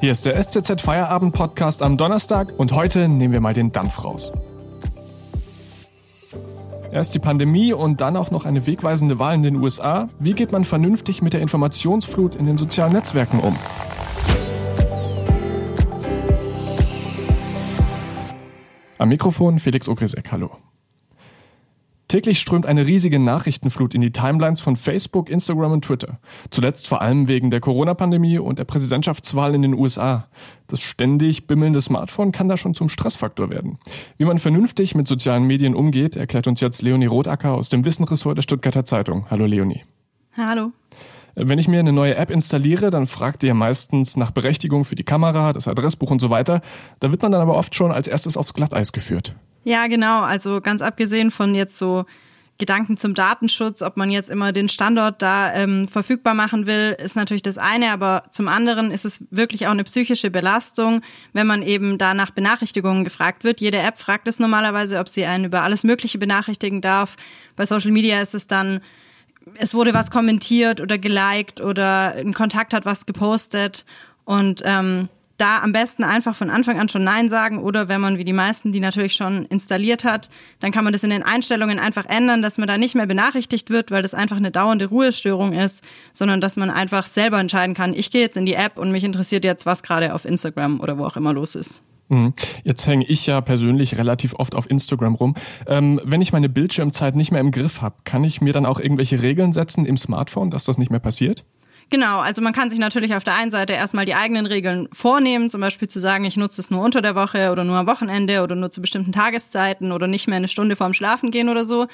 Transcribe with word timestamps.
Hier 0.00 0.12
ist 0.12 0.24
der 0.24 0.42
STZ 0.42 0.80
Feierabend 0.80 1.34
Podcast 1.34 1.82
am 1.82 1.98
Donnerstag 1.98 2.58
und 2.58 2.72
heute 2.72 3.06
nehmen 3.06 3.34
wir 3.34 3.40
mal 3.42 3.52
den 3.52 3.70
Dampf 3.70 4.02
raus. 4.02 4.32
Erst 6.90 7.14
die 7.14 7.18
Pandemie 7.18 7.74
und 7.74 8.00
dann 8.00 8.16
auch 8.16 8.30
noch 8.30 8.46
eine 8.46 8.66
wegweisende 8.66 9.18
Wahl 9.18 9.34
in 9.34 9.42
den 9.42 9.56
USA. 9.56 10.08
Wie 10.18 10.32
geht 10.32 10.52
man 10.52 10.64
vernünftig 10.64 11.20
mit 11.20 11.34
der 11.34 11.42
Informationsflut 11.42 12.34
in 12.34 12.46
den 12.46 12.56
sozialen 12.56 12.94
Netzwerken 12.94 13.40
um? 13.40 13.54
Am 18.96 19.10
Mikrofon 19.10 19.58
Felix 19.58 19.86
Ogrisek, 19.86 20.32
hallo. 20.32 20.50
Täglich 22.10 22.40
strömt 22.40 22.66
eine 22.66 22.88
riesige 22.88 23.20
Nachrichtenflut 23.20 23.94
in 23.94 24.00
die 24.00 24.10
Timelines 24.10 24.60
von 24.60 24.74
Facebook, 24.74 25.30
Instagram 25.30 25.70
und 25.70 25.84
Twitter. 25.84 26.18
Zuletzt 26.50 26.88
vor 26.88 27.02
allem 27.02 27.28
wegen 27.28 27.52
der 27.52 27.60
Corona-Pandemie 27.60 28.40
und 28.40 28.58
der 28.58 28.64
Präsidentschaftswahl 28.64 29.54
in 29.54 29.62
den 29.62 29.74
USA. 29.74 30.26
Das 30.66 30.80
ständig 30.80 31.46
bimmelnde 31.46 31.80
Smartphone 31.80 32.32
kann 32.32 32.48
da 32.48 32.56
schon 32.56 32.74
zum 32.74 32.88
Stressfaktor 32.88 33.48
werden. 33.48 33.78
Wie 34.18 34.24
man 34.24 34.40
vernünftig 34.40 34.96
mit 34.96 35.06
sozialen 35.06 35.44
Medien 35.44 35.76
umgeht, 35.76 36.16
erklärt 36.16 36.48
uns 36.48 36.60
jetzt 36.60 36.82
Leonie 36.82 37.06
Rotacker 37.06 37.52
aus 37.52 37.68
dem 37.68 37.84
Wissenressort 37.84 38.36
der 38.36 38.42
Stuttgarter 38.42 38.84
Zeitung. 38.84 39.26
Hallo 39.30 39.46
Leonie. 39.46 39.84
Hallo. 40.36 40.72
Wenn 41.36 41.60
ich 41.60 41.68
mir 41.68 41.78
eine 41.78 41.92
neue 41.92 42.16
App 42.16 42.30
installiere, 42.30 42.90
dann 42.90 43.06
fragt 43.06 43.44
ihr 43.44 43.54
meistens 43.54 44.16
nach 44.16 44.32
Berechtigung 44.32 44.84
für 44.84 44.96
die 44.96 45.04
Kamera, 45.04 45.52
das 45.52 45.68
Adressbuch 45.68 46.10
und 46.10 46.20
so 46.20 46.28
weiter. 46.28 46.60
Da 46.98 47.12
wird 47.12 47.22
man 47.22 47.30
dann 47.30 47.40
aber 47.40 47.54
oft 47.54 47.72
schon 47.76 47.92
als 47.92 48.08
erstes 48.08 48.36
aufs 48.36 48.52
Glatteis 48.52 48.90
geführt. 48.90 49.36
Ja, 49.64 49.86
genau. 49.86 50.22
Also 50.22 50.60
ganz 50.60 50.82
abgesehen 50.82 51.30
von 51.30 51.54
jetzt 51.54 51.78
so 51.78 52.06
Gedanken 52.60 52.98
zum 52.98 53.14
Datenschutz, 53.14 53.82
ob 53.82 53.96
man 53.96 54.10
jetzt 54.10 54.30
immer 54.30 54.52
den 54.52 54.68
Standort 54.68 55.22
da 55.22 55.52
ähm, 55.54 55.88
verfügbar 55.88 56.34
machen 56.34 56.66
will, 56.66 56.94
ist 57.02 57.16
natürlich 57.16 57.42
das 57.42 57.58
eine, 57.58 57.90
aber 57.90 58.24
zum 58.30 58.48
anderen 58.48 58.90
ist 58.90 59.06
es 59.06 59.24
wirklich 59.30 59.66
auch 59.66 59.72
eine 59.72 59.82
psychische 59.82 60.30
Belastung, 60.30 61.00
wenn 61.32 61.46
man 61.46 61.62
eben 61.62 61.96
da 61.96 62.12
nach 62.12 62.30
Benachrichtigungen 62.30 63.02
gefragt 63.02 63.44
wird. 63.44 63.60
Jede 63.62 63.78
App 63.78 63.98
fragt 63.98 64.28
es 64.28 64.38
normalerweise, 64.38 64.98
ob 64.98 65.08
sie 65.08 65.24
einen 65.24 65.46
über 65.46 65.62
alles 65.62 65.84
Mögliche 65.84 66.18
benachrichtigen 66.18 66.82
darf. 66.82 67.16
Bei 67.56 67.64
Social 67.64 67.92
Media 67.92 68.20
ist 68.20 68.34
es 68.34 68.46
dann, 68.46 68.80
es 69.54 69.74
wurde 69.74 69.94
was 69.94 70.10
kommentiert 70.10 70.82
oder 70.82 70.98
geliked 70.98 71.62
oder 71.62 72.14
ein 72.14 72.34
Kontakt 72.34 72.74
hat 72.74 72.84
was 72.84 73.06
gepostet 73.06 73.86
und 74.24 74.60
ähm, 74.66 75.08
da 75.40 75.60
am 75.60 75.72
besten 75.72 76.04
einfach 76.04 76.34
von 76.34 76.50
Anfang 76.50 76.78
an 76.78 76.88
schon 76.88 77.04
Nein 77.04 77.28
sagen 77.28 77.58
oder 77.58 77.88
wenn 77.88 78.00
man 78.00 78.18
wie 78.18 78.24
die 78.24 78.32
meisten, 78.32 78.72
die 78.72 78.80
natürlich 78.80 79.14
schon 79.14 79.46
installiert 79.46 80.04
hat, 80.04 80.28
dann 80.60 80.72
kann 80.72 80.84
man 80.84 80.92
das 80.92 81.02
in 81.02 81.10
den 81.10 81.22
Einstellungen 81.22 81.78
einfach 81.78 82.06
ändern, 82.06 82.42
dass 82.42 82.58
man 82.58 82.68
da 82.68 82.76
nicht 82.76 82.94
mehr 82.94 83.06
benachrichtigt 83.06 83.70
wird, 83.70 83.90
weil 83.90 84.02
das 84.02 84.14
einfach 84.14 84.36
eine 84.36 84.50
dauernde 84.50 84.86
Ruhestörung 84.86 85.52
ist, 85.52 85.84
sondern 86.12 86.40
dass 86.40 86.56
man 86.56 86.70
einfach 86.70 87.06
selber 87.06 87.40
entscheiden 87.40 87.74
kann, 87.74 87.94
ich 87.94 88.10
gehe 88.10 88.20
jetzt 88.20 88.36
in 88.36 88.46
die 88.46 88.54
App 88.54 88.78
und 88.78 88.92
mich 88.92 89.04
interessiert 89.04 89.44
jetzt, 89.44 89.66
was 89.66 89.82
gerade 89.82 90.14
auf 90.14 90.24
Instagram 90.24 90.80
oder 90.80 90.98
wo 90.98 91.04
auch 91.04 91.16
immer 91.16 91.32
los 91.32 91.54
ist. 91.54 91.82
Mhm. 92.10 92.34
Jetzt 92.64 92.86
hänge 92.86 93.06
ich 93.06 93.26
ja 93.26 93.40
persönlich 93.40 93.96
relativ 93.96 94.34
oft 94.34 94.54
auf 94.54 94.68
Instagram 94.68 95.14
rum. 95.14 95.36
Ähm, 95.66 96.00
wenn 96.04 96.20
ich 96.20 96.32
meine 96.32 96.48
Bildschirmzeit 96.48 97.14
nicht 97.14 97.30
mehr 97.30 97.40
im 97.40 97.52
Griff 97.52 97.80
habe, 97.80 97.94
kann 98.04 98.24
ich 98.24 98.40
mir 98.40 98.52
dann 98.52 98.66
auch 98.66 98.80
irgendwelche 98.80 99.22
Regeln 99.22 99.52
setzen 99.52 99.86
im 99.86 99.96
Smartphone, 99.96 100.50
dass 100.50 100.64
das 100.64 100.76
nicht 100.76 100.90
mehr 100.90 101.00
passiert? 101.00 101.44
Genau, 101.90 102.20
also 102.20 102.40
man 102.40 102.52
kann 102.52 102.70
sich 102.70 102.78
natürlich 102.78 103.16
auf 103.16 103.24
der 103.24 103.34
einen 103.34 103.50
Seite 103.50 103.72
erstmal 103.72 104.04
die 104.04 104.14
eigenen 104.14 104.46
Regeln 104.46 104.88
vornehmen, 104.92 105.50
zum 105.50 105.60
Beispiel 105.60 105.88
zu 105.88 105.98
sagen, 105.98 106.24
ich 106.24 106.36
nutze 106.36 106.60
es 106.60 106.70
nur 106.70 106.84
unter 106.84 107.02
der 107.02 107.16
Woche 107.16 107.50
oder 107.50 107.64
nur 107.64 107.78
am 107.78 107.88
Wochenende 107.88 108.42
oder 108.44 108.54
nur 108.54 108.70
zu 108.70 108.80
bestimmten 108.80 109.10
Tageszeiten 109.10 109.90
oder 109.90 110.06
nicht 110.06 110.28
mehr 110.28 110.36
eine 110.36 110.46
Stunde 110.46 110.76
vorm 110.76 110.94
Schlafen 110.94 111.32
gehen 111.32 111.48
oder 111.48 111.64
so. 111.64 111.88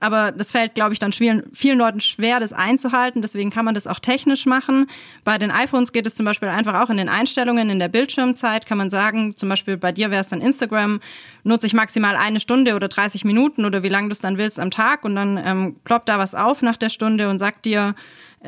Aber 0.00 0.32
das 0.32 0.52
fällt, 0.52 0.74
glaube 0.74 0.94
ich, 0.94 0.98
dann 0.98 1.12
vielen, 1.12 1.44
vielen 1.52 1.78
Leuten 1.78 2.00
schwer, 2.00 2.40
das 2.40 2.54
einzuhalten. 2.54 3.20
Deswegen 3.20 3.50
kann 3.50 3.66
man 3.66 3.74
das 3.74 3.86
auch 3.86 4.00
technisch 4.00 4.46
machen. 4.46 4.86
Bei 5.22 5.36
den 5.36 5.50
iPhones 5.50 5.92
geht 5.92 6.06
es 6.06 6.14
zum 6.14 6.24
Beispiel 6.24 6.48
einfach 6.48 6.80
auch 6.80 6.88
in 6.88 6.96
den 6.96 7.10
Einstellungen, 7.10 7.68
in 7.68 7.78
der 7.78 7.88
Bildschirmzeit 7.88 8.64
kann 8.64 8.78
man 8.78 8.88
sagen, 8.88 9.36
zum 9.36 9.50
Beispiel 9.50 9.76
bei 9.76 9.92
dir 9.92 10.10
wäre 10.10 10.22
es 10.22 10.28
dann 10.28 10.40
Instagram, 10.40 11.00
nutze 11.44 11.66
ich 11.66 11.74
maximal 11.74 12.16
eine 12.16 12.40
Stunde 12.40 12.74
oder 12.74 12.88
30 12.88 13.24
Minuten 13.26 13.66
oder 13.66 13.82
wie 13.82 13.90
lange 13.90 14.08
du 14.08 14.12
es 14.12 14.20
dann 14.20 14.38
willst 14.38 14.58
am 14.58 14.70
Tag 14.70 15.04
und 15.04 15.14
dann 15.14 15.38
ähm, 15.44 15.76
ploppt 15.84 16.08
da 16.08 16.18
was 16.18 16.34
auf 16.34 16.62
nach 16.62 16.78
der 16.78 16.88
Stunde 16.88 17.28
und 17.28 17.38
sagt 17.38 17.66
dir, 17.66 17.94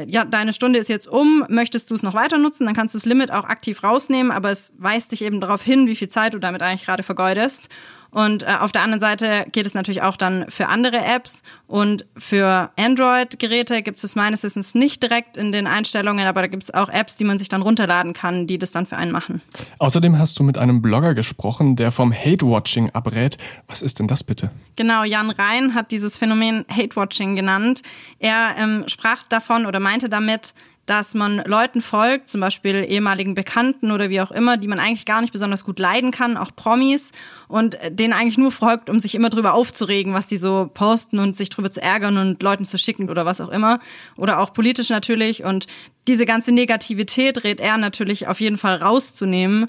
ja, 0.06 0.24
deine 0.24 0.52
Stunde 0.52 0.78
ist 0.78 0.88
jetzt 0.88 1.06
um, 1.06 1.44
möchtest 1.48 1.90
du 1.90 1.94
es 1.94 2.02
noch 2.02 2.14
weiter 2.14 2.38
nutzen, 2.38 2.66
dann 2.66 2.74
kannst 2.74 2.94
du 2.94 2.98
das 2.98 3.06
Limit 3.06 3.30
auch 3.30 3.44
aktiv 3.44 3.82
rausnehmen, 3.82 4.32
aber 4.32 4.50
es 4.50 4.72
weist 4.76 5.12
dich 5.12 5.22
eben 5.22 5.40
darauf 5.40 5.62
hin, 5.62 5.86
wie 5.86 5.96
viel 5.96 6.08
Zeit 6.08 6.34
du 6.34 6.38
damit 6.38 6.62
eigentlich 6.62 6.84
gerade 6.84 7.02
vergeudest. 7.02 7.68
Und 8.14 8.44
äh, 8.44 8.56
auf 8.60 8.70
der 8.70 8.82
anderen 8.82 9.00
Seite 9.00 9.44
geht 9.50 9.66
es 9.66 9.74
natürlich 9.74 10.02
auch 10.02 10.16
dann 10.16 10.46
für 10.48 10.68
andere 10.68 11.04
Apps 11.04 11.42
und 11.66 12.06
für 12.16 12.70
Android-Geräte 12.76 13.82
gibt 13.82 14.02
es 14.02 14.14
meines 14.14 14.44
Wissens 14.44 14.76
nicht 14.76 15.02
direkt 15.02 15.36
in 15.36 15.50
den 15.50 15.66
Einstellungen, 15.66 16.24
aber 16.24 16.40
da 16.42 16.46
gibt 16.46 16.62
es 16.62 16.72
auch 16.72 16.88
Apps, 16.88 17.16
die 17.16 17.24
man 17.24 17.38
sich 17.38 17.48
dann 17.48 17.60
runterladen 17.60 18.12
kann, 18.12 18.46
die 18.46 18.56
das 18.56 18.70
dann 18.70 18.86
für 18.86 18.96
einen 18.96 19.10
machen. 19.10 19.42
Außerdem 19.78 20.16
hast 20.16 20.38
du 20.38 20.44
mit 20.44 20.58
einem 20.58 20.80
Blogger 20.80 21.14
gesprochen, 21.14 21.74
der 21.74 21.90
vom 21.90 22.12
Hate-Watching 22.12 22.90
abrät. 22.90 23.36
Was 23.66 23.82
ist 23.82 23.98
denn 23.98 24.06
das 24.06 24.22
bitte? 24.22 24.52
Genau, 24.76 25.02
Jan 25.02 25.30
Rhein 25.30 25.74
hat 25.74 25.90
dieses 25.90 26.16
Phänomen 26.16 26.64
Hate-Watching 26.70 27.34
genannt. 27.34 27.82
Er 28.20 28.54
ähm, 28.56 28.84
sprach 28.86 29.24
davon 29.24 29.66
oder 29.66 29.80
meinte 29.80 30.08
damit, 30.08 30.54
dass 30.86 31.14
man 31.14 31.42
Leuten 31.46 31.80
folgt, 31.80 32.28
zum 32.28 32.40
Beispiel 32.40 32.84
ehemaligen 32.86 33.34
Bekannten 33.34 33.90
oder 33.90 34.10
wie 34.10 34.20
auch 34.20 34.30
immer, 34.30 34.56
die 34.56 34.68
man 34.68 34.78
eigentlich 34.78 35.06
gar 35.06 35.20
nicht 35.20 35.32
besonders 35.32 35.64
gut 35.64 35.78
leiden 35.78 36.10
kann, 36.10 36.36
auch 36.36 36.50
Promis, 36.54 37.12
und 37.48 37.78
denen 37.88 38.12
eigentlich 38.12 38.38
nur 38.38 38.52
folgt, 38.52 38.90
um 38.90 39.00
sich 39.00 39.14
immer 39.14 39.30
drüber 39.30 39.54
aufzuregen, 39.54 40.12
was 40.12 40.26
die 40.26 40.36
so 40.36 40.70
posten 40.72 41.18
und 41.18 41.36
sich 41.36 41.50
drüber 41.50 41.70
zu 41.70 41.80
ärgern 41.80 42.18
und 42.18 42.42
Leuten 42.42 42.64
zu 42.64 42.78
schicken 42.78 43.08
oder 43.08 43.24
was 43.24 43.40
auch 43.40 43.48
immer. 43.48 43.80
Oder 44.16 44.40
auch 44.40 44.52
politisch 44.52 44.90
natürlich. 44.90 45.44
Und 45.44 45.66
diese 46.08 46.26
ganze 46.26 46.52
Negativität 46.52 47.44
rät 47.44 47.60
er 47.60 47.78
natürlich 47.78 48.26
auf 48.28 48.40
jeden 48.40 48.58
Fall 48.58 48.76
rauszunehmen, 48.76 49.68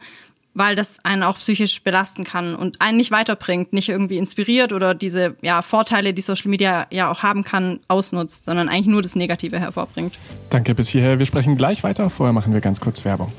weil 0.55 0.75
das 0.75 1.03
einen 1.03 1.21
auch 1.21 1.37
psychisch 1.37 1.83
belasten 1.83 2.23
kann 2.23 2.55
und 2.55 2.81
einen 2.81 2.97
nicht 2.97 3.11
weiterbringt, 3.11 3.73
nicht 3.73 3.89
irgendwie 3.89 4.17
inspiriert 4.17 4.73
oder 4.73 4.95
diese 4.95 5.35
ja, 5.41 5.61
Vorteile, 5.61 6.13
die 6.13 6.21
Social 6.21 6.49
Media 6.49 6.87
ja 6.89 7.11
auch 7.11 7.21
haben 7.21 7.43
kann, 7.43 7.81
ausnutzt, 7.87 8.45
sondern 8.45 8.69
eigentlich 8.69 8.87
nur 8.87 9.01
das 9.01 9.15
Negative 9.15 9.59
hervorbringt. 9.59 10.13
Danke 10.49 10.73
bis 10.73 10.89
hierher. 10.89 11.19
Wir 11.19 11.25
sprechen 11.25 11.57
gleich 11.57 11.83
weiter. 11.83 12.09
Vorher 12.09 12.33
machen 12.33 12.53
wir 12.53 12.61
ganz 12.61 12.79
kurz 12.79 13.05
Werbung. 13.05 13.31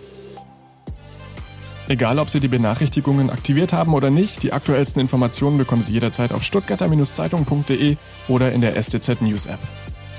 Egal, 1.89 2.19
ob 2.19 2.31
Sie 2.31 2.41
die 2.41 2.49
Benachrichtigungen 2.49 3.31
aktiviert 3.31 3.73
haben 3.73 3.95
oder 3.95 4.11
nicht, 4.11 4.43
die 4.43 4.53
aktuellsten 4.53 5.01
Informationen 5.01 5.57
bekommen 5.57 5.83
Sie 5.83 5.93
jederzeit 5.93 6.33
auf 6.33 6.43
stuttgarter-zeitung.de 6.43 7.97
oder 8.29 8.53
in 8.53 8.61
der 8.61 8.81
STZ 8.81 9.23
News 9.23 9.47
App. 9.47 9.61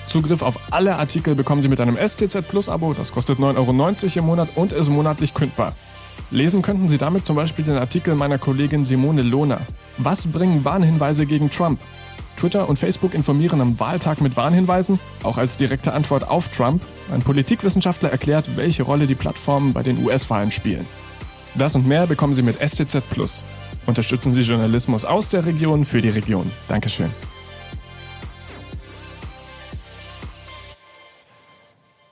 Zugriff 0.07 0.41
auf 0.41 0.57
alle 0.71 0.95
Artikel 0.95 1.35
bekommen 1.35 1.61
Sie 1.61 1.67
mit 1.67 1.81
einem 1.81 1.97
STZ 1.97 2.47
Plus 2.47 2.69
Abo, 2.69 2.93
das 2.93 3.11
kostet 3.11 3.39
9,90 3.39 3.57
Euro 3.57 4.19
im 4.19 4.25
Monat 4.25 4.49
und 4.55 4.71
ist 4.71 4.89
monatlich 4.89 5.33
kündbar. 5.33 5.75
Lesen 6.29 6.61
könnten 6.61 6.89
Sie 6.89 6.97
damit 6.97 7.25
zum 7.25 7.35
Beispiel 7.35 7.63
den 7.63 7.77
Artikel 7.77 8.15
meiner 8.15 8.37
Kollegin 8.37 8.85
Simone 8.85 9.21
Lohner. 9.21 9.61
Was 9.97 10.27
bringen 10.27 10.65
Warnhinweise 10.65 11.25
gegen 11.25 11.49
Trump? 11.49 11.79
Twitter 12.37 12.69
und 12.69 12.77
Facebook 12.77 13.13
informieren 13.13 13.61
am 13.61 13.79
Wahltag 13.79 14.21
mit 14.21 14.37
Warnhinweisen, 14.37 14.99
auch 15.23 15.37
als 15.37 15.57
direkte 15.57 15.93
Antwort 15.93 16.29
auf 16.29 16.49
Trump. 16.49 16.81
Ein 17.11 17.21
Politikwissenschaftler 17.21 18.11
erklärt, 18.11 18.57
welche 18.57 18.83
Rolle 18.83 19.07
die 19.07 19.15
Plattformen 19.15 19.73
bei 19.73 19.83
den 19.83 20.05
US-Wahlen 20.05 20.51
spielen. 20.51 20.85
Das 21.55 21.75
und 21.75 21.87
mehr 21.87 22.05
bekommen 22.05 22.35
Sie 22.35 22.43
mit 22.43 22.57
STZ 22.57 23.01
Plus. 23.09 23.43
Unterstützen 23.87 24.33
Sie 24.33 24.41
Journalismus 24.41 25.05
aus 25.05 25.29
der 25.29 25.45
Region 25.45 25.85
für 25.85 26.01
die 26.01 26.09
Region. 26.09 26.51
Dankeschön. 26.67 27.09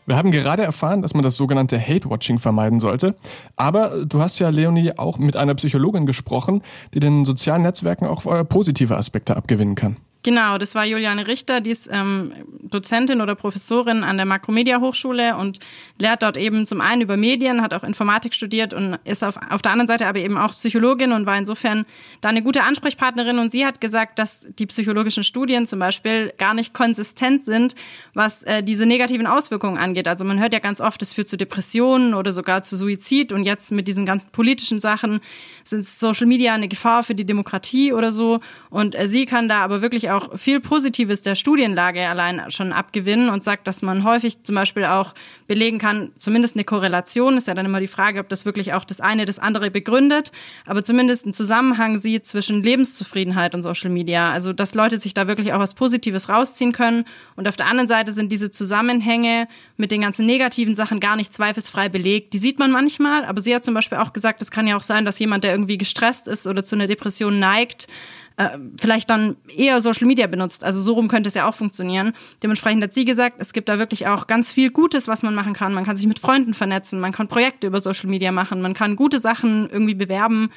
Wir 0.05 0.15
haben 0.15 0.31
gerade 0.31 0.63
erfahren, 0.63 1.01
dass 1.01 1.13
man 1.13 1.23
das 1.23 1.35
sogenannte 1.35 1.79
Hate-Watching 1.79 2.39
vermeiden 2.39 2.79
sollte. 2.79 3.15
Aber 3.55 4.05
du 4.05 4.21
hast 4.21 4.39
ja, 4.39 4.49
Leonie, 4.49 4.97
auch 4.97 5.17
mit 5.17 5.35
einer 5.35 5.55
Psychologin 5.55 6.05
gesprochen, 6.05 6.61
die 6.93 6.99
den 6.99 7.25
sozialen 7.25 7.63
Netzwerken 7.63 8.05
auch 8.05 8.25
äh, 8.25 8.43
positive 8.43 8.97
Aspekte 8.97 9.35
abgewinnen 9.35 9.75
kann. 9.75 9.97
Genau, 10.25 10.57
das 10.57 10.73
war 10.73 10.85
Juliane 10.85 11.27
Richter, 11.27 11.61
die 11.61 11.69
ist 11.69 11.87
ähm, 11.91 12.31
Dozentin 12.75 13.21
oder 13.21 13.35
Professorin 13.35 14.03
an 14.03 14.17
der 14.17 14.25
Makromedia 14.25 14.79
Hochschule 14.79 15.35
und 15.35 15.59
lehrt 15.97 16.23
dort 16.23 16.37
eben 16.37 16.65
zum 16.65 16.81
einen 16.81 17.01
über 17.01 17.17
Medien, 17.17 17.61
hat 17.61 17.73
auch 17.73 17.83
Informatik 17.83 18.33
studiert 18.33 18.73
und 18.73 18.99
ist 19.03 19.23
auf, 19.23 19.37
auf 19.49 19.61
der 19.61 19.71
anderen 19.71 19.87
Seite 19.87 20.07
aber 20.07 20.19
eben 20.19 20.37
auch 20.37 20.51
Psychologin 20.51 21.11
und 21.11 21.25
war 21.25 21.37
insofern 21.37 21.85
da 22.21 22.29
eine 22.29 22.43
gute 22.43 22.63
Ansprechpartnerin. 22.63 23.39
Und 23.39 23.51
sie 23.51 23.65
hat 23.65 23.81
gesagt, 23.81 24.19
dass 24.19 24.45
die 24.59 24.65
psychologischen 24.65 25.23
Studien 25.23 25.65
zum 25.65 25.79
Beispiel 25.79 26.33
gar 26.37 26.53
nicht 26.53 26.73
konsistent 26.73 27.43
sind, 27.43 27.75
was 28.13 28.43
äh, 28.43 28.63
diese 28.63 28.85
negativen 28.85 29.27
Auswirkungen 29.27 29.77
angeht. 29.77 30.07
Also 30.07 30.25
man 30.25 30.39
hört 30.39 30.53
ja 30.53 30.59
ganz 30.59 30.81
oft, 30.81 31.01
es 31.01 31.13
führt 31.13 31.27
zu 31.27 31.37
Depressionen 31.37 32.13
oder 32.13 32.33
sogar 32.33 32.63
zu 32.63 32.75
Suizid 32.75 33.31
und 33.31 33.43
jetzt 33.43 33.71
mit 33.71 33.87
diesen 33.87 34.05
ganzen 34.05 34.31
politischen 34.31 34.79
Sachen 34.79 35.21
sind 35.63 35.85
Social 35.85 36.27
Media 36.27 36.53
eine 36.53 36.67
Gefahr 36.67 37.03
für 37.03 37.15
die 37.15 37.25
Demokratie 37.25 37.93
oder 37.93 38.11
so. 38.11 38.39
Und 38.69 38.97
äh, 38.97 39.07
sie 39.07 39.25
kann 39.25 39.47
da 39.47 39.59
aber 39.61 39.81
wirklich 39.81 40.09
auch 40.11 40.37
viel 40.37 40.59
Positives 40.59 41.21
der 41.21 41.35
Studienlage 41.35 42.07
allein 42.07 42.51
schon 42.51 42.64
schon 42.65 42.73
abgewinnen 42.73 43.29
und 43.29 43.43
sagt, 43.43 43.67
dass 43.67 43.81
man 43.81 44.03
häufig 44.03 44.43
zum 44.43 44.55
Beispiel 44.55 44.85
auch 44.85 45.13
belegen 45.47 45.77
kann, 45.77 46.11
zumindest 46.17 46.55
eine 46.55 46.63
Korrelation, 46.63 47.37
ist 47.37 47.47
ja 47.47 47.53
dann 47.53 47.65
immer 47.65 47.79
die 47.79 47.87
Frage, 47.87 48.19
ob 48.19 48.29
das 48.29 48.45
wirklich 48.45 48.73
auch 48.73 48.85
das 48.85 49.01
eine 49.01 49.25
das 49.25 49.39
andere 49.39 49.71
begründet, 49.71 50.31
aber 50.65 50.83
zumindest 50.83 51.25
einen 51.25 51.33
Zusammenhang 51.33 51.99
sieht 51.99 52.25
zwischen 52.25 52.63
Lebenszufriedenheit 52.63 53.53
und 53.53 53.63
Social 53.63 53.89
Media. 53.89 54.31
Also, 54.31 54.53
dass 54.53 54.73
Leute 54.73 54.99
sich 54.99 55.13
da 55.13 55.27
wirklich 55.27 55.53
auch 55.53 55.59
was 55.59 55.73
Positives 55.73 56.29
rausziehen 56.29 56.71
können. 56.71 57.05
Und 57.35 57.47
auf 57.47 57.55
der 57.55 57.67
anderen 57.67 57.87
Seite 57.87 58.13
sind 58.13 58.31
diese 58.31 58.51
Zusammenhänge 58.51 59.47
mit 59.77 59.91
den 59.91 60.01
ganzen 60.01 60.25
negativen 60.25 60.75
Sachen 60.75 60.99
gar 60.99 61.15
nicht 61.15 61.33
zweifelsfrei 61.33 61.89
belegt. 61.89 62.33
Die 62.33 62.37
sieht 62.37 62.59
man 62.59 62.71
manchmal, 62.71 63.25
aber 63.25 63.41
sie 63.41 63.53
hat 63.53 63.63
zum 63.63 63.73
Beispiel 63.73 63.97
auch 63.97 64.13
gesagt, 64.13 64.41
es 64.41 64.51
kann 64.51 64.67
ja 64.67 64.75
auch 64.77 64.83
sein, 64.83 65.05
dass 65.05 65.19
jemand, 65.19 65.43
der 65.43 65.51
irgendwie 65.51 65.77
gestresst 65.77 66.27
ist 66.27 66.47
oder 66.47 66.63
zu 66.63 66.75
einer 66.75 66.87
Depression 66.87 67.39
neigt, 67.39 67.87
äh, 68.37 68.57
vielleicht 68.79 69.09
dann 69.09 69.37
eher 69.55 69.81
Social 69.81 70.07
Media 70.07 70.27
benutzt. 70.27 70.63
Also 70.63 70.81
so 70.81 70.93
rum 70.93 71.07
könnte 71.07 71.27
es 71.27 71.35
ja 71.35 71.47
auch 71.47 71.55
funktionieren. 71.55 72.13
Dementsprechend 72.43 72.83
hat 72.83 72.93
sie 72.93 73.05
gesagt, 73.05 73.37
es 73.39 73.53
gibt 73.53 73.69
da 73.69 73.79
wirklich 73.79 74.07
auch 74.07 74.27
ganz 74.27 74.51
viel 74.51 74.71
Gutes, 74.71 75.07
was 75.07 75.23
man 75.23 75.35
machen 75.35 75.53
kann. 75.53 75.73
Man 75.73 75.85
kann 75.85 75.95
sich 75.95 76.07
mit 76.07 76.19
Freunden 76.19 76.53
vernetzen, 76.53 76.99
man 76.99 77.11
kann 77.11 77.27
Projekte 77.27 77.67
über 77.67 77.79
Social 77.79 78.09
Media 78.09 78.31
machen, 78.31 78.61
man 78.61 78.73
kann 78.73 78.95
gute 78.95 79.19
Sachen 79.19 79.69
irgendwie 79.69 79.95
bewerben. 79.95 80.49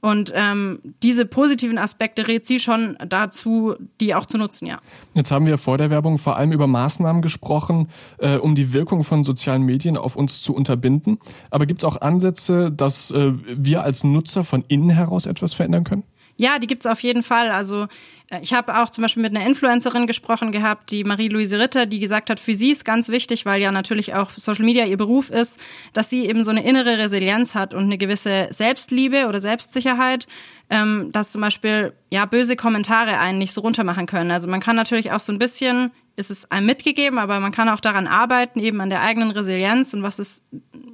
Und 0.00 0.32
ähm, 0.34 0.78
diese 1.02 1.26
positiven 1.26 1.76
Aspekte 1.76 2.28
rät 2.28 2.46
sie 2.46 2.60
schon 2.60 2.96
dazu, 3.04 3.74
die 4.00 4.14
auch 4.14 4.26
zu 4.26 4.38
nutzen, 4.38 4.66
ja. 4.66 4.78
Jetzt 5.14 5.32
haben 5.32 5.44
wir 5.46 5.58
vor 5.58 5.76
der 5.76 5.90
Werbung 5.90 6.18
vor 6.18 6.36
allem 6.36 6.52
über 6.52 6.68
Maßnahmen 6.68 7.20
gesprochen, 7.20 7.88
äh, 8.18 8.36
um 8.36 8.54
die 8.54 8.72
Wirkung 8.72 9.02
von 9.02 9.24
sozialen 9.24 9.64
Medien 9.64 9.96
auf 9.96 10.14
uns 10.14 10.40
zu 10.40 10.54
unterbinden. 10.54 11.18
Aber 11.50 11.66
gibt 11.66 11.80
es 11.80 11.84
auch 11.84 12.00
Ansätze, 12.00 12.70
dass 12.70 13.10
äh, 13.10 13.32
wir 13.34 13.82
als 13.82 14.04
Nutzer 14.04 14.44
von 14.44 14.64
innen 14.68 14.90
heraus 14.90 15.26
etwas 15.26 15.52
verändern 15.52 15.82
können? 15.82 16.04
Ja, 16.38 16.58
die 16.60 16.68
gibt's 16.68 16.86
auf 16.86 17.00
jeden 17.00 17.22
Fall. 17.22 17.50
Also 17.50 17.88
äh, 18.30 18.40
ich 18.42 18.54
habe 18.54 18.78
auch 18.78 18.90
zum 18.90 19.02
Beispiel 19.02 19.22
mit 19.22 19.36
einer 19.36 19.44
Influencerin 19.44 20.06
gesprochen 20.06 20.52
gehabt, 20.52 20.90
die 20.92 21.02
Marie-Louise 21.02 21.58
Ritter, 21.58 21.84
die 21.84 21.98
gesagt 21.98 22.30
hat, 22.30 22.38
für 22.40 22.54
sie 22.54 22.70
ist 22.70 22.84
ganz 22.84 23.08
wichtig, 23.08 23.44
weil 23.44 23.60
ja 23.60 23.72
natürlich 23.72 24.14
auch 24.14 24.30
Social 24.36 24.64
Media 24.64 24.84
ihr 24.86 24.96
Beruf 24.96 25.30
ist, 25.30 25.60
dass 25.92 26.08
sie 26.08 26.26
eben 26.26 26.44
so 26.44 26.52
eine 26.52 26.64
innere 26.64 26.96
Resilienz 26.96 27.54
hat 27.56 27.74
und 27.74 27.84
eine 27.84 27.98
gewisse 27.98 28.46
Selbstliebe 28.50 29.26
oder 29.26 29.40
Selbstsicherheit, 29.40 30.28
ähm, 30.70 31.10
dass 31.12 31.32
zum 31.32 31.40
Beispiel 31.40 31.92
ja 32.10 32.24
böse 32.24 32.54
Kommentare 32.54 33.18
einen 33.18 33.38
nicht 33.38 33.52
so 33.52 33.60
runtermachen 33.60 34.06
können. 34.06 34.30
Also 34.30 34.48
man 34.48 34.60
kann 34.60 34.76
natürlich 34.76 35.10
auch 35.10 35.20
so 35.20 35.32
ein 35.32 35.38
bisschen 35.38 35.90
ist 36.14 36.32
es 36.32 36.50
einem 36.50 36.66
mitgegeben, 36.66 37.16
aber 37.16 37.38
man 37.38 37.52
kann 37.52 37.68
auch 37.68 37.78
daran 37.78 38.08
arbeiten, 38.08 38.58
eben 38.58 38.80
an 38.80 38.90
der 38.90 39.02
eigenen 39.02 39.30
Resilienz 39.30 39.94
und 39.94 40.02
was 40.02 40.18
es 40.18 40.42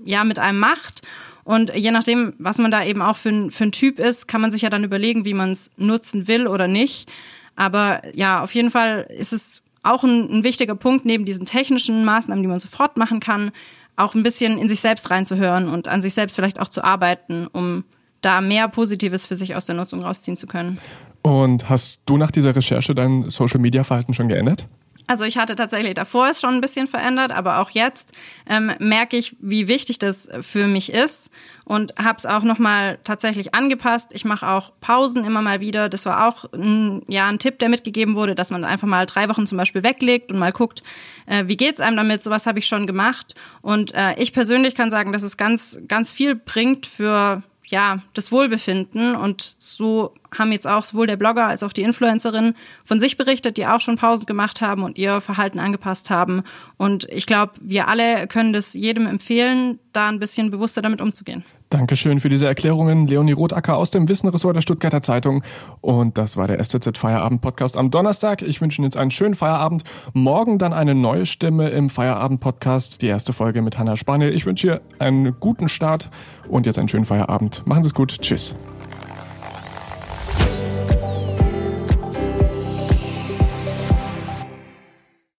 ja 0.04 0.22
mit 0.22 0.38
einem 0.38 0.58
macht. 0.58 1.00
Und 1.44 1.74
je 1.74 1.90
nachdem, 1.90 2.34
was 2.38 2.58
man 2.58 2.70
da 2.70 2.82
eben 2.84 3.02
auch 3.02 3.16
für 3.16 3.50
für 3.50 3.64
ein 3.64 3.72
Typ 3.72 3.98
ist, 3.98 4.26
kann 4.26 4.40
man 4.40 4.50
sich 4.50 4.62
ja 4.62 4.70
dann 4.70 4.84
überlegen, 4.84 5.24
wie 5.24 5.34
man 5.34 5.50
es 5.50 5.70
nutzen 5.76 6.26
will 6.26 6.46
oder 6.46 6.68
nicht. 6.68 7.10
Aber 7.56 8.02
ja, 8.16 8.42
auf 8.42 8.54
jeden 8.54 8.70
Fall 8.70 9.06
ist 9.10 9.32
es 9.32 9.62
auch 9.82 10.02
ein, 10.02 10.30
ein 10.30 10.44
wichtiger 10.44 10.74
Punkt, 10.74 11.04
neben 11.04 11.24
diesen 11.24 11.46
technischen 11.46 12.04
Maßnahmen, 12.04 12.42
die 12.42 12.48
man 12.48 12.58
sofort 12.58 12.96
machen 12.96 13.20
kann, 13.20 13.52
auch 13.96 14.14
ein 14.14 14.22
bisschen 14.22 14.58
in 14.58 14.68
sich 14.68 14.80
selbst 14.80 15.10
reinzuhören 15.10 15.68
und 15.68 15.86
an 15.86 16.02
sich 16.02 16.14
selbst 16.14 16.34
vielleicht 16.34 16.58
auch 16.58 16.68
zu 16.68 16.82
arbeiten, 16.82 17.46
um 17.46 17.84
da 18.22 18.40
mehr 18.40 18.68
Positives 18.68 19.26
für 19.26 19.36
sich 19.36 19.54
aus 19.54 19.66
der 19.66 19.76
Nutzung 19.76 20.02
rausziehen 20.02 20.36
zu 20.36 20.46
können. 20.46 20.78
Und 21.22 21.68
hast 21.68 22.00
du 22.06 22.16
nach 22.16 22.30
dieser 22.30 22.56
Recherche 22.56 22.94
dein 22.94 23.28
Social-Media-Verhalten 23.28 24.14
schon 24.14 24.28
geändert? 24.28 24.66
Also 25.06 25.24
ich 25.24 25.36
hatte 25.36 25.54
tatsächlich 25.54 25.94
davor 25.94 26.28
es 26.28 26.40
schon 26.40 26.54
ein 26.54 26.60
bisschen 26.60 26.86
verändert, 26.86 27.30
aber 27.30 27.58
auch 27.58 27.70
jetzt 27.70 28.12
ähm, 28.48 28.72
merke 28.78 29.16
ich, 29.16 29.36
wie 29.38 29.68
wichtig 29.68 29.98
das 29.98 30.28
für 30.40 30.66
mich 30.66 30.92
ist 30.92 31.30
und 31.64 31.94
habe 31.96 32.16
es 32.16 32.24
auch 32.26 32.42
nochmal 32.42 32.98
tatsächlich 33.04 33.54
angepasst. 33.54 34.12
Ich 34.14 34.24
mache 34.24 34.48
auch 34.48 34.72
Pausen 34.80 35.24
immer 35.24 35.42
mal 35.42 35.60
wieder. 35.60 35.88
Das 35.88 36.06
war 36.06 36.28
auch 36.28 36.50
ein, 36.52 37.02
ja 37.06 37.26
ein 37.26 37.38
Tipp, 37.38 37.58
der 37.58 37.68
mitgegeben 37.68 38.14
wurde, 38.14 38.34
dass 38.34 38.50
man 38.50 38.64
einfach 38.64 38.88
mal 38.88 39.04
drei 39.04 39.28
Wochen 39.28 39.46
zum 39.46 39.58
Beispiel 39.58 39.82
weglegt 39.82 40.32
und 40.32 40.38
mal 40.38 40.52
guckt, 40.52 40.82
äh, 41.26 41.44
wie 41.48 41.56
geht's 41.56 41.80
einem 41.80 41.96
damit. 41.96 42.22
Sowas 42.22 42.46
habe 42.46 42.58
ich 42.58 42.66
schon 42.66 42.86
gemacht 42.86 43.34
und 43.60 43.92
äh, 43.94 44.14
ich 44.16 44.32
persönlich 44.32 44.74
kann 44.74 44.90
sagen, 44.90 45.12
dass 45.12 45.22
es 45.22 45.36
ganz 45.36 45.78
ganz 45.86 46.10
viel 46.10 46.34
bringt 46.34 46.86
für 46.86 47.42
ja, 47.74 47.98
das 48.14 48.30
Wohlbefinden. 48.30 49.16
Und 49.16 49.56
so 49.58 50.14
haben 50.32 50.52
jetzt 50.52 50.64
auch 50.64 50.84
sowohl 50.84 51.08
der 51.08 51.16
Blogger 51.16 51.44
als 51.44 51.64
auch 51.64 51.72
die 51.72 51.82
Influencerin 51.82 52.54
von 52.84 53.00
sich 53.00 53.16
berichtet, 53.16 53.56
die 53.56 53.66
auch 53.66 53.80
schon 53.80 53.96
Pausen 53.96 54.26
gemacht 54.26 54.60
haben 54.60 54.84
und 54.84 54.96
ihr 54.96 55.20
Verhalten 55.20 55.58
angepasst 55.58 56.08
haben. 56.08 56.44
Und 56.76 57.08
ich 57.10 57.26
glaube, 57.26 57.54
wir 57.60 57.88
alle 57.88 58.28
können 58.28 58.52
das 58.52 58.74
jedem 58.74 59.08
empfehlen, 59.08 59.80
da 59.92 60.08
ein 60.08 60.20
bisschen 60.20 60.52
bewusster 60.52 60.82
damit 60.82 61.00
umzugehen. 61.00 61.44
Dankeschön 61.74 62.20
für 62.20 62.28
diese 62.28 62.46
Erklärungen. 62.46 63.08
Leonie 63.08 63.32
Rotacker 63.32 63.76
aus 63.76 63.90
dem 63.90 64.08
Wissenressort 64.08 64.54
der 64.54 64.60
Stuttgarter 64.60 65.02
Zeitung. 65.02 65.42
Und 65.80 66.16
das 66.18 66.36
war 66.36 66.46
der 66.46 66.62
STZ 66.62 66.96
Feierabend 66.96 67.40
Podcast 67.40 67.76
am 67.76 67.90
Donnerstag. 67.90 68.42
Ich 68.42 68.60
wünsche 68.60 68.80
Ihnen 68.80 68.84
jetzt 68.84 68.96
einen 68.96 69.10
schönen 69.10 69.34
Feierabend. 69.34 69.82
Morgen 70.12 70.58
dann 70.58 70.72
eine 70.72 70.94
neue 70.94 71.26
Stimme 71.26 71.70
im 71.70 71.90
Feierabend 71.90 72.40
Podcast. 72.40 73.02
Die 73.02 73.08
erste 73.08 73.32
Folge 73.32 73.60
mit 73.60 73.76
Hannah 73.76 73.96
Spaniel. 73.96 74.32
Ich 74.32 74.46
wünsche 74.46 74.68
ihr 74.68 74.80
einen 75.00 75.34
guten 75.40 75.66
Start 75.66 76.10
und 76.48 76.64
jetzt 76.64 76.78
einen 76.78 76.86
schönen 76.86 77.06
Feierabend. 77.06 77.66
Machen 77.66 77.82
Sie 77.82 77.88
es 77.88 77.94
gut. 77.94 78.20
Tschüss. 78.20 78.54